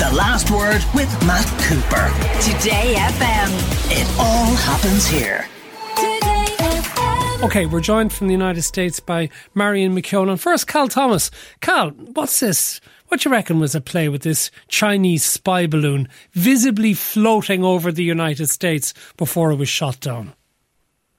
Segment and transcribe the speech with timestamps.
[0.00, 2.08] The Last Word with Matt Cooper.
[2.40, 3.50] Today FM.
[3.90, 5.46] It all happens here.
[7.44, 10.30] Okay, we're joined from the United States by Marion McKeone.
[10.30, 11.30] And first, Cal Thomas.
[11.60, 12.80] Cal, what's this?
[13.08, 17.92] What do you reckon was at play with this Chinese spy balloon visibly floating over
[17.92, 20.32] the United States before it was shot down?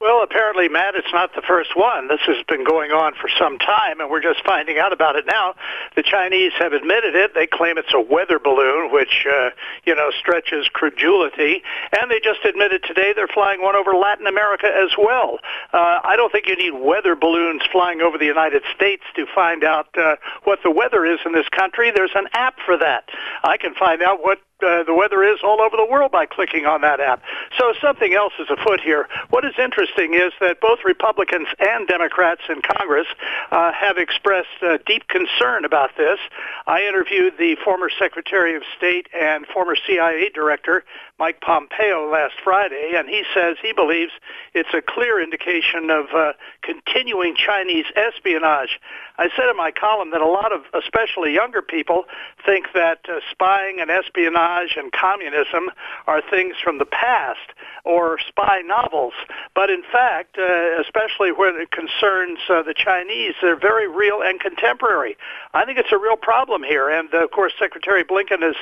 [0.02, 2.07] Well, apparently, Matt, it's not the first one.
[2.07, 5.27] This has been going on for some time, and we're just finding out about it
[5.27, 5.54] now.
[5.95, 7.35] The Chinese have admitted it.
[7.35, 9.52] They claim it's a weather balloon, which, uh,
[9.85, 11.61] you know, stretches credulity.
[11.94, 15.38] And they just admitted today they're flying one over Latin America as well.
[15.72, 19.63] Uh, I don't think you need weather balloons flying over the United States to find
[19.63, 21.91] out uh, what the weather is in this country.
[21.91, 23.09] There's an app for that.
[23.44, 26.65] I can find out what uh, the weather is all over the world by clicking
[26.65, 27.21] on that app.
[27.57, 29.07] So something else is afoot here.
[29.29, 33.07] What is interesting is that both Republicans and Democrats in Congress
[33.52, 36.19] uh, have expressed uh, deep concern about this.
[36.67, 40.83] I interviewed the former Secretary of State and former CIA Director
[41.21, 44.11] Mike Pompeo last Friday, and he says he believes
[44.55, 46.33] it's a clear indication of uh,
[46.64, 48.80] continuing Chinese espionage.
[49.19, 52.05] I said in my column that a lot of, especially younger people,
[52.43, 55.69] think that uh, spying and espionage and communism
[56.07, 59.13] are things from the past or spy novels.
[59.55, 64.39] But in fact, uh, especially when it concerns uh, the Chinese, they're very real and
[64.39, 65.17] contemporary.
[65.53, 66.89] I think it's a real problem here.
[66.89, 68.55] And uh, of course, Secretary Blinken has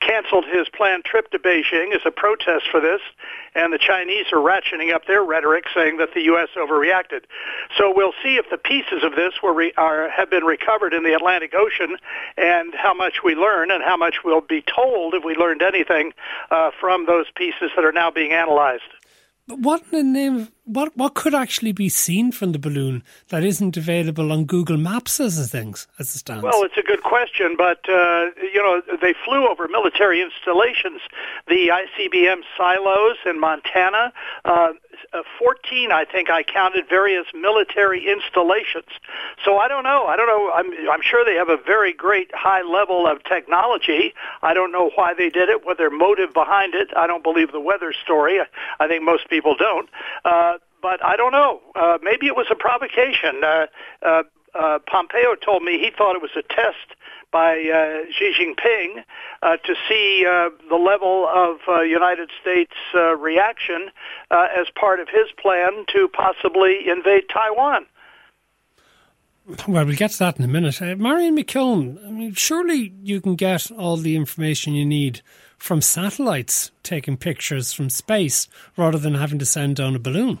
[0.00, 3.00] canceled his planned trip to Beijing as a protest for this.
[3.54, 6.48] And the Chinese are ratcheting up their rhetoric, saying that the U.S.
[6.56, 7.22] overreacted.
[7.78, 11.04] So we'll see if the pieces of this were re- are, have been recovered in
[11.04, 11.96] the Atlantic Ocean,
[12.36, 16.12] and how much we learn, and how much we'll be told if we learned anything
[16.50, 18.82] uh, from those pieces that are now being analyzed.
[19.46, 23.44] But what in the name what what could actually be seen from the balloon that
[23.44, 26.42] isn't available on Google Maps as a things as it stands?
[26.42, 31.02] Well, it's a good question, but uh, you know they flew over military installations,
[31.46, 34.12] the ICBM silos in Montana.
[34.46, 34.72] Uh,
[35.12, 38.88] uh, 14, I think I counted various military installations.
[39.44, 40.06] So I don't know.
[40.06, 40.50] I don't know.
[40.52, 44.14] I'm, I'm sure they have a very great high level of technology.
[44.42, 46.88] I don't know why they did it, what their motive behind it.
[46.96, 48.40] I don't believe the weather story.
[48.80, 49.88] I think most people don't.
[50.24, 51.60] Uh, but I don't know.
[51.74, 53.42] Uh, maybe it was a provocation.
[53.42, 53.66] Uh,
[54.02, 54.22] uh,
[54.54, 56.94] uh, Pompeo told me he thought it was a test
[57.34, 59.02] by uh, Xi Jinping
[59.42, 63.90] uh, to see uh, the level of uh, United States uh, reaction
[64.30, 67.86] uh, as part of his plan to possibly invade Taiwan.
[69.66, 70.80] Well, we'll get to that in a minute.
[70.80, 75.20] Marion McKeone, I mean, surely you can get all the information you need
[75.58, 78.46] from satellites taking pictures from space
[78.76, 80.38] rather than having to send down a balloon.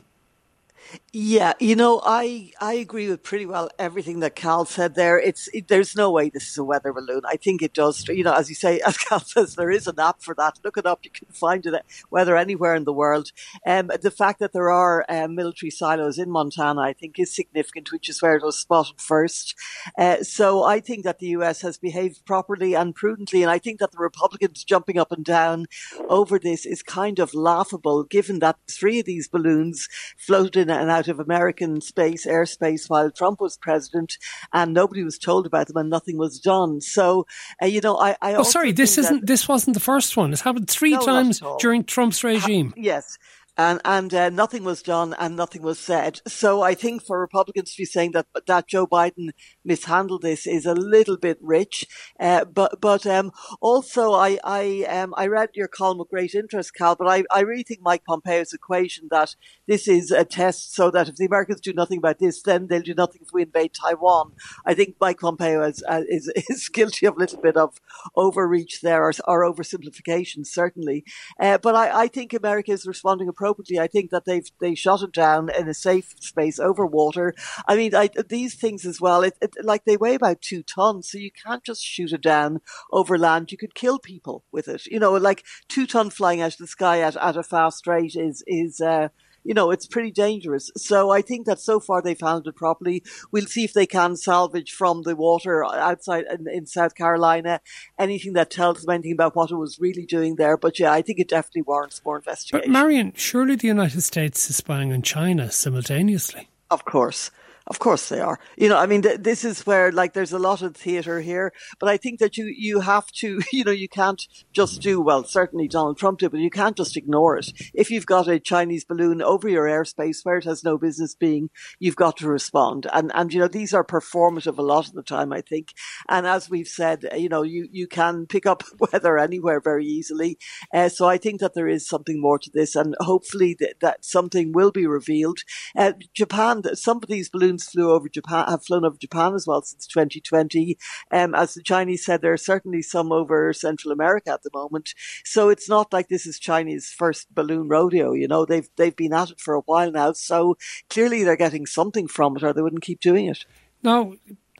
[1.16, 5.16] Yeah, you know, I I agree with pretty well everything that Cal said there.
[5.16, 7.22] It's it, there's no way this is a weather balloon.
[7.24, 8.08] I think it does.
[8.08, 10.58] You know, as you say, as Cal says, there is an app for that.
[10.64, 11.04] Look it up.
[11.04, 13.30] You can find it weather anywhere in the world.
[13.64, 17.92] Um, the fact that there are um, military silos in Montana, I think, is significant,
[17.92, 19.54] which is where it was spotted first.
[19.96, 21.60] Uh, so I think that the U.S.
[21.60, 25.66] has behaved properly and prudently, and I think that the Republicans jumping up and down
[26.08, 29.88] over this is kind of laughable, given that three of these balloons
[30.18, 34.18] floated in and out of American space, airspace, while Trump was president,
[34.52, 36.80] and nobody was told about them, and nothing was done.
[36.80, 37.26] So,
[37.62, 38.16] uh, you know, I.
[38.20, 39.26] I oh, sorry, this isn't.
[39.26, 40.32] This wasn't the first one.
[40.32, 42.68] It's happened three no, times during Trump's regime.
[42.68, 43.18] Ha- yes
[43.56, 46.20] and and uh, nothing was done and nothing was said.
[46.26, 49.30] So I think for Republicans to be saying that that Joe Biden
[49.64, 51.86] mishandled this is a little bit rich.
[52.18, 56.74] Uh, but but um, also I I um, I read your column with great interest,
[56.74, 56.96] Cal.
[56.96, 59.36] But I, I really think Mike Pompeo's equation that
[59.68, 62.82] this is a test so that if the Americans do nothing about this, then they'll
[62.82, 64.32] do nothing if we invade Taiwan.
[64.66, 67.80] I think Mike Pompeo is uh, is, is guilty of a little bit of
[68.16, 71.04] overreach there or, or oversimplification certainly.
[71.38, 73.78] Uh, but I, I think America is responding appropriately appropriately.
[73.78, 77.34] I think that they've they shot it down in a safe space over water.
[77.68, 79.22] I mean, I, these things as well.
[79.22, 82.60] It, it, like they weigh about two tons, so you can't just shoot it down
[82.92, 83.52] over land.
[83.52, 84.86] You could kill people with it.
[84.86, 88.16] You know, like two ton flying out of the sky at, at a fast rate
[88.16, 88.80] is is.
[88.80, 89.08] Uh,
[89.44, 90.70] you know, it's pretty dangerous.
[90.76, 93.04] So I think that so far they've handled it properly.
[93.30, 97.60] We'll see if they can salvage from the water outside in, in South Carolina
[97.98, 100.56] anything that tells them anything about what it was really doing there.
[100.56, 102.72] But yeah, I think it definitely warrants more investigation.
[102.72, 106.48] But Marion, surely the United States is spying on China simultaneously.
[106.70, 107.30] Of course.
[107.66, 108.38] Of course they are.
[108.58, 111.50] You know, I mean, th- this is where like there's a lot of theatre here,
[111.80, 114.22] but I think that you you have to, you know, you can't
[114.52, 115.24] just do well.
[115.24, 117.50] Certainly Donald Trump did, but you can't just ignore it.
[117.72, 121.48] If you've got a Chinese balloon over your airspace where it has no business being,
[121.78, 122.86] you've got to respond.
[122.92, 125.72] And and you know these are performative a lot of the time, I think.
[126.06, 130.38] And as we've said, you know, you you can pick up weather anywhere very easily.
[130.72, 134.04] Uh, so I think that there is something more to this, and hopefully that, that
[134.04, 135.40] something will be revealed.
[135.74, 139.46] Uh, Japan, some of these balloons balloons flew over Japan, have flown over Japan as
[139.46, 140.76] well since 2020.
[141.10, 144.94] Um, as the Chinese said, there are certainly some over Central America at the moment.
[145.24, 148.12] So it's not like this is Chinese first balloon rodeo.
[148.12, 150.12] You know, they've they've been at it for a while now.
[150.12, 150.56] So
[150.90, 153.44] clearly they're getting something from it, or they wouldn't keep doing it.
[153.82, 154.14] Now,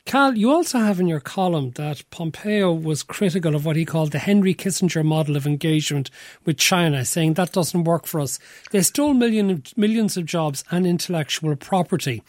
[0.07, 4.13] Cal, you also have in your column that Pompeo was critical of what he called
[4.13, 6.11] the Henry Kissinger model of engagement
[6.45, 8.39] with China, saying that doesn't work for us.
[8.71, 12.23] They stole million, millions of jobs and intellectual property.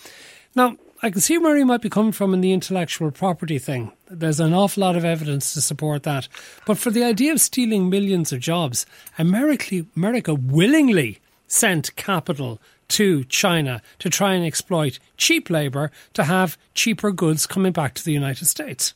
[0.55, 3.91] Now, I can see where he might be coming from in the intellectual property thing.
[4.09, 6.29] There's an awful lot of evidence to support that.
[6.65, 8.85] But for the idea of stealing millions of jobs,
[9.19, 16.57] America, America willingly sent capital to China to try and exploit cheap labour to have
[16.73, 18.93] cheaper goods coming back to the United States.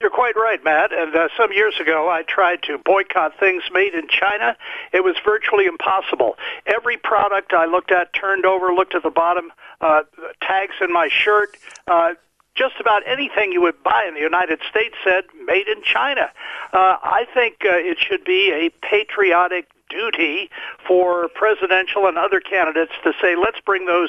[0.00, 0.92] You're quite right, Matt.
[0.92, 4.56] And uh, some years ago, I tried to boycott things made in China.
[4.92, 6.38] It was virtually impossible.
[6.66, 9.52] Every product I looked at, turned over, looked at the bottom,
[9.82, 10.04] uh,
[10.40, 11.54] tags in my shirt,
[11.86, 12.14] uh,
[12.54, 16.30] just about anything you would buy in the United States said made in China.
[16.72, 20.49] Uh, I think uh, it should be a patriotic duty
[20.90, 24.08] for presidential and other candidates to say, let's bring those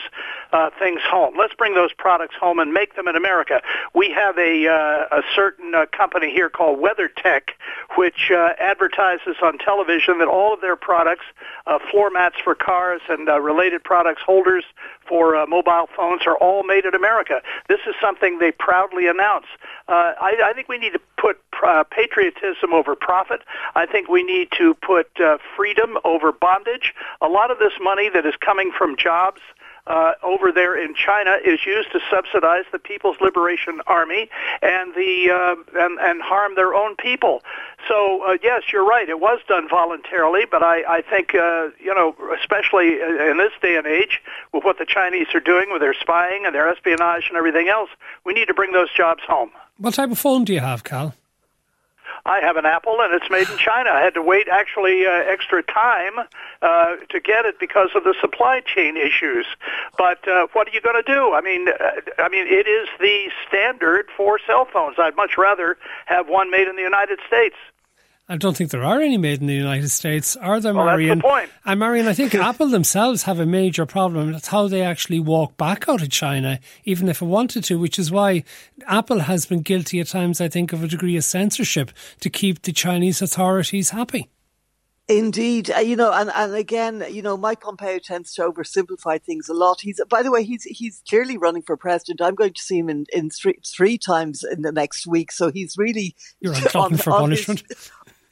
[0.52, 1.36] uh, things home.
[1.38, 3.62] Let's bring those products home and make them in America.
[3.94, 7.52] We have a, uh, a certain uh, company here called WeatherTech,
[7.98, 11.26] which uh, advertises on television that all of their products,
[11.68, 14.64] uh, floor mats for cars and uh, related products, holders
[15.08, 17.44] for uh, mobile phones, are all made in America.
[17.70, 19.46] This is something they proudly announce.
[19.88, 23.42] Uh, I, I think we need to put uh, patriotism over profit.
[23.76, 26.71] I think we need to put uh, freedom over bondage.
[27.22, 29.42] A lot of this money that is coming from jobs
[29.88, 34.30] uh, over there in China is used to subsidize the People's Liberation Army
[34.62, 37.42] and the uh, and, and harm their own people.
[37.88, 39.10] So uh, yes, you're right.
[39.10, 43.76] It was done voluntarily, but I, I think uh, you know, especially in this day
[43.76, 44.22] and age,
[44.54, 47.90] with what the Chinese are doing with their spying and their espionage and everything else,
[48.24, 49.52] we need to bring those jobs home.
[49.78, 51.16] What type of phone do you have, Cal?
[52.26, 53.90] I have an Apple, and it's made in China.
[53.90, 56.20] I had to wait actually uh, extra time
[56.62, 59.46] uh, to get it because of the supply chain issues.
[59.98, 61.34] But uh, what are you going to do?
[61.34, 64.98] I mean, uh, I mean, it is the standard for cell phones.
[65.00, 67.56] I'd much rather have one made in the United States.
[68.30, 71.18] I don't think there are any made in the United States, are there, well, Marion?
[71.18, 71.50] That's the point.
[71.66, 74.32] And Marion, I think Apple themselves have a major problem.
[74.32, 78.00] That's how they actually walk back out of China, even if it wanted to, which
[78.00, 78.44] is why
[78.88, 81.92] Apple has been guilty at times, I think, of a degree of censorship
[82.22, 84.30] to keep the Chinese authorities happy.
[85.18, 89.50] Indeed, uh, you know, and, and again, you know, Mike Pompeo tends to oversimplify things
[89.50, 89.82] a lot.
[89.82, 92.22] He's, by the way, he's he's clearly running for president.
[92.22, 95.52] I'm going to see him in, in three, three times in the next week, so
[95.52, 97.64] he's really you're on, for on punishment.
[97.68, 97.92] His,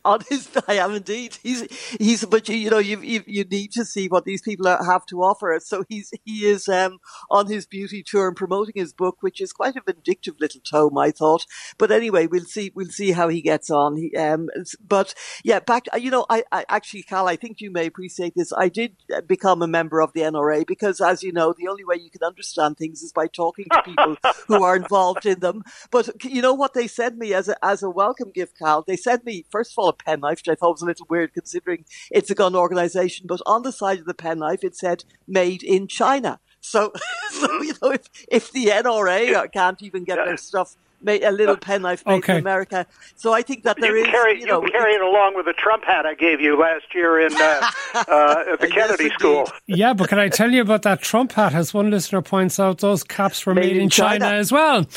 [0.09, 1.37] on his I am indeed.
[1.43, 1.61] He's
[1.97, 5.05] he's but you, you know you, you, you need to see what these people have
[5.07, 5.59] to offer.
[5.61, 9.53] So he's he is um on his beauty tour and promoting his book, which is
[9.53, 11.45] quite a vindictive little tome, I thought.
[11.77, 13.97] But anyway, we'll see we'll see how he gets on.
[13.97, 14.49] He, um,
[14.85, 15.13] but
[15.43, 18.51] yeah, back you know I, I actually Cal, I think you may appreciate this.
[18.55, 18.95] I did
[19.27, 22.23] become a member of the NRA because, as you know, the only way you can
[22.23, 24.15] understand things is by talking to people
[24.47, 25.63] who are involved in them.
[25.91, 28.83] But you know what they sent me as a as a welcome gift, Cal?
[28.83, 31.85] They sent me first of all penknife, which I thought was a little weird considering
[32.11, 33.27] it's a gun organization.
[33.27, 36.91] But on the side of the penknife, it said "Made in China." So,
[37.31, 41.57] so you know, if if the NRA can't even get their stuff made a little
[41.57, 42.33] penknife made okay.
[42.33, 42.85] in America.
[43.15, 45.45] So I think that there you is, carry, you know, you carry it along with
[45.45, 49.13] the Trump hat I gave you last year in uh, uh, at the Kennedy yes,
[49.13, 49.47] School.
[49.67, 51.53] Yeah, but can I tell you about that Trump hat?
[51.53, 54.25] As one listener points out, those caps were made, made in China.
[54.25, 54.35] China.
[54.35, 54.79] as well.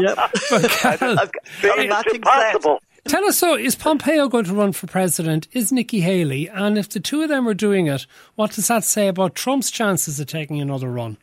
[0.00, 0.16] yep.
[0.50, 1.30] But,
[1.62, 2.80] it's impossible.
[3.10, 5.48] Tell us so, is Pompeo going to run for president?
[5.52, 6.48] Is Nikki Haley?
[6.48, 9.72] And if the two of them are doing it, what does that say about Trump's
[9.72, 11.16] chances of taking another run?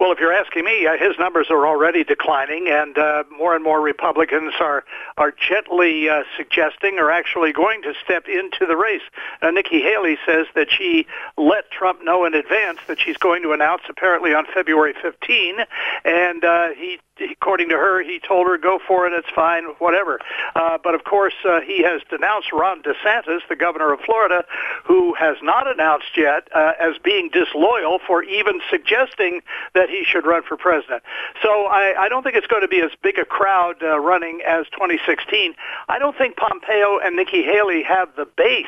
[0.00, 3.62] Well, if you're asking me, uh, his numbers are already declining, and uh, more and
[3.62, 4.84] more Republicans are
[5.16, 9.02] are gently uh, suggesting or actually going to step into the race.
[9.42, 11.06] Uh, Nikki Haley says that she
[11.36, 15.58] let Trump know in advance that she's going to announce apparently on February 15,
[16.04, 19.12] and uh, he according to her, he told her, "Go for it.
[19.12, 19.64] It's fine.
[19.78, 20.20] Whatever."
[20.54, 24.44] Uh, but of course, uh, he has denounced Ron DeSantis, the governor of Florida,
[24.84, 29.42] who has not announced yet uh, as being disloyal for even suggesting
[29.74, 31.02] that he should run for president.
[31.42, 34.40] So I, I don't think it's going to be as big a crowd uh, running
[34.46, 35.54] as 2016.
[35.88, 38.66] I don't think Pompeo and Nikki Haley have the base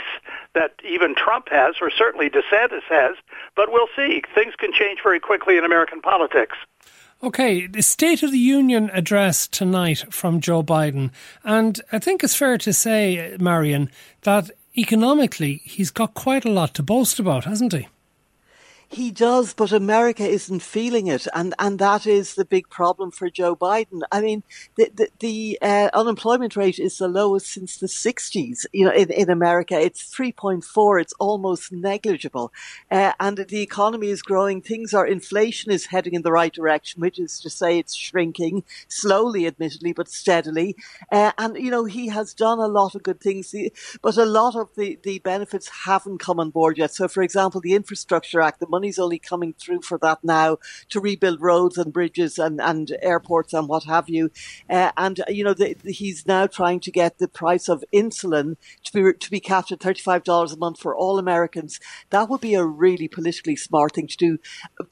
[0.54, 3.16] that even Trump has, or certainly DeSantis has.
[3.56, 4.22] But we'll see.
[4.34, 6.56] Things can change very quickly in American politics.
[7.22, 11.10] Okay, the State of the Union address tonight from Joe Biden.
[11.44, 13.90] And I think it's fair to say, Marion,
[14.22, 17.88] that economically he's got quite a lot to boast about, hasn't he?
[18.92, 23.30] He does, but America isn't feeling it, and and that is the big problem for
[23.30, 24.00] Joe Biden.
[24.10, 24.42] I mean,
[24.76, 28.66] the the, the uh, unemployment rate is the lowest since the '60s.
[28.72, 31.00] You know, in, in America, it's 3.4.
[31.00, 32.52] It's almost negligible,
[32.90, 34.60] uh, and the economy is growing.
[34.60, 38.64] Things are inflation is heading in the right direction, which is to say, it's shrinking
[38.88, 40.74] slowly, admittedly, but steadily.
[41.12, 43.54] Uh, and you know, he has done a lot of good things,
[44.02, 46.92] but a lot of the the benefits haven't come on board yet.
[46.92, 50.56] So, for example, the Infrastructure Act, the money's only coming through for that now
[50.88, 54.30] to rebuild roads and bridges and, and airports and what have you.
[54.70, 58.56] Uh, and, you know, the, the, he's now trying to get the price of insulin
[58.84, 61.78] to be, to be capped at $35 a month for all Americans.
[62.08, 64.38] That would be a really politically smart thing to do.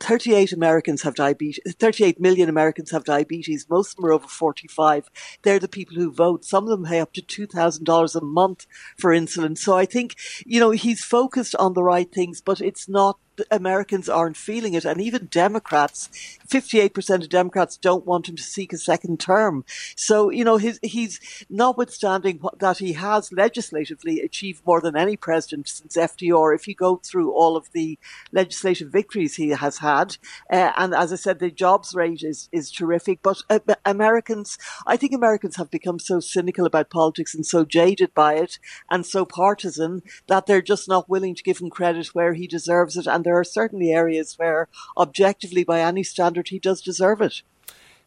[0.01, 3.67] 38 Americans have diabetes, 38 million Americans have diabetes.
[3.71, 5.09] Most of them are over 45.
[5.43, 6.45] They're the people who vote.
[6.45, 8.67] Some of them pay up to $2,000 a month
[8.99, 9.57] for insulin.
[9.57, 13.19] So I think, you know, he's focused on the right things, but it's not
[13.51, 14.85] Americans aren't feeling it.
[14.85, 16.09] And even Democrats,
[16.49, 19.65] 58% of Democrats don't want him to seek a second term.
[19.97, 25.69] So, you know, his, he's notwithstanding that he has legislatively achieved more than any president
[25.69, 26.55] since FDR.
[26.55, 27.99] If you go through all of the
[28.33, 30.17] legislative victories he has had,
[30.53, 33.21] uh, and as I said, the jobs rate is, is terrific.
[33.23, 38.15] But uh, Americans, I think Americans have become so cynical about politics and so jaded
[38.15, 38.59] by it
[38.91, 42.97] and so partisan that they're just not willing to give him credit where he deserves
[42.97, 43.07] it.
[43.07, 47.43] And there are certainly areas where, objectively, by any standard, he does deserve it.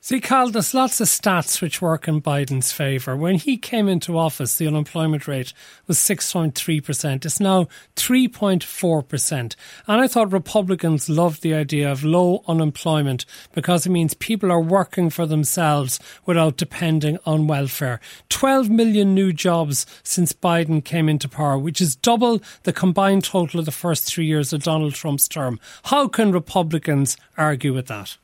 [0.03, 3.15] See, Cal, there's lots of stats which work in Biden's favour.
[3.15, 5.53] When he came into office, the unemployment rate
[5.85, 7.23] was 6.3%.
[7.23, 7.67] It's now
[7.97, 9.55] 3.4%.
[9.85, 14.59] And I thought Republicans loved the idea of low unemployment because it means people are
[14.59, 17.99] working for themselves without depending on welfare.
[18.29, 23.59] 12 million new jobs since Biden came into power, which is double the combined total
[23.59, 25.59] of the first three years of Donald Trump's term.
[25.83, 28.17] How can Republicans argue with that?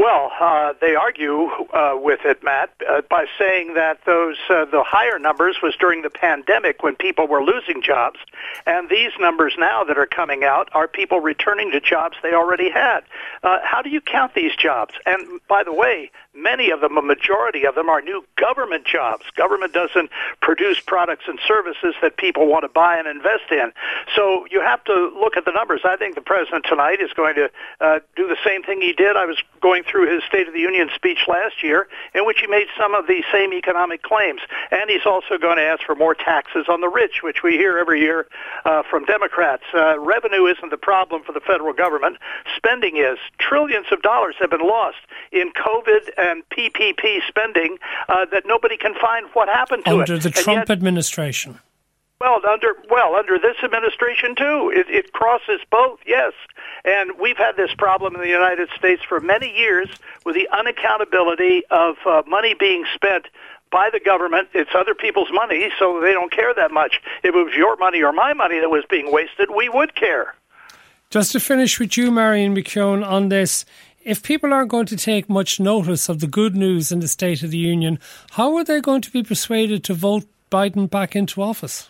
[0.00, 4.82] Well, uh, they argue uh, with it, Matt, uh, by saying that those uh, the
[4.82, 8.18] higher numbers was during the pandemic when people were losing jobs,
[8.64, 12.70] and these numbers now that are coming out are people returning to jobs they already
[12.70, 13.00] had.
[13.42, 14.94] Uh, how do you count these jobs?
[15.04, 19.24] And by the way, many of them, a majority of them, are new government jobs.
[19.36, 23.70] Government doesn't produce products and services that people want to buy and invest in.
[24.16, 25.82] So you have to look at the numbers.
[25.84, 27.50] I think the president tonight is going to
[27.82, 29.16] uh, do the same thing he did.
[29.16, 32.46] I was going through his State of the Union speech last year, in which he
[32.46, 34.40] made some of the same economic claims.
[34.70, 37.78] And he's also going to ask for more taxes on the rich, which we hear
[37.78, 38.26] every year
[38.64, 39.64] uh, from Democrats.
[39.74, 42.16] Uh, revenue isn't the problem for the federal government.
[42.56, 43.18] Spending is.
[43.38, 44.98] Trillions of dollars have been lost
[45.32, 47.78] in COVID and PPP spending
[48.08, 50.10] uh, that nobody can find what happened to Under it.
[50.10, 51.58] Under the Trump yet, administration.
[52.20, 56.00] Well, under well under this administration too, it, it crosses both.
[56.06, 56.34] Yes,
[56.84, 59.88] and we've had this problem in the United States for many years
[60.26, 63.26] with the unaccountability of uh, money being spent
[63.72, 64.48] by the government.
[64.52, 67.00] It's other people's money, so they don't care that much.
[67.22, 70.34] If it was your money or my money that was being wasted, we would care.
[71.08, 73.64] Just to finish with you, Marion McKeone, on this,
[74.04, 77.42] if people aren't going to take much notice of the good news in the State
[77.42, 77.98] of the Union,
[78.32, 81.88] how are they going to be persuaded to vote Biden back into office?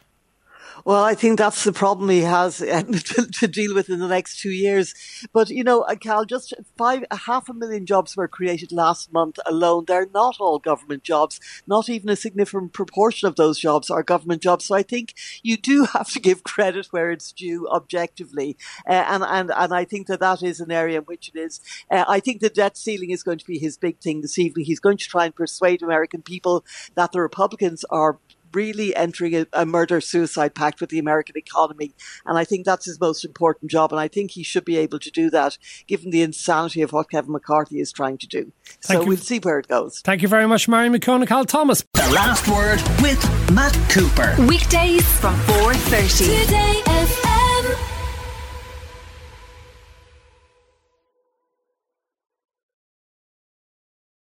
[0.84, 4.08] Well, I think that's the problem he has uh, to, to, deal with in the
[4.08, 4.94] next two years.
[5.32, 9.38] But, you know, uh, Cal, just five, half a million jobs were created last month
[9.44, 9.84] alone.
[9.86, 11.40] They're not all government jobs.
[11.66, 14.66] Not even a significant proportion of those jobs are government jobs.
[14.66, 18.56] So I think you do have to give credit where it's due objectively.
[18.88, 21.60] Uh, and, and, and I think that that is an area in which it is.
[21.90, 24.64] Uh, I think the debt ceiling is going to be his big thing this evening.
[24.64, 28.18] He's going to try and persuade American people that the Republicans are
[28.52, 31.92] really entering a, a murder suicide pact with the American economy.
[32.26, 33.92] And I think that's his most important job.
[33.92, 37.10] And I think he should be able to do that given the insanity of what
[37.10, 38.52] Kevin McCarthy is trying to do.
[38.64, 39.08] Thank so you.
[39.08, 40.00] we'll see where it goes.
[40.00, 41.84] Thank you very much, Marion McConaughey Thomas.
[41.94, 44.34] The last word with Matt Cooper.
[44.46, 46.44] Weekdays from 4.30.
[46.44, 46.82] Today